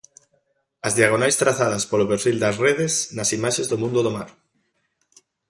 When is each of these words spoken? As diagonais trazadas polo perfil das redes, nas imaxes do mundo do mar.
As 0.87 0.93
diagonais 0.97 1.39
trazadas 1.41 1.83
polo 1.89 2.09
perfil 2.11 2.37
das 2.39 2.59
redes, 2.65 2.93
nas 3.15 3.29
imaxes 3.37 3.69
do 3.71 3.77
mundo 3.83 3.99
do 4.03 4.11
mar. 4.17 4.29